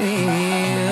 Yeah. 0.00 0.89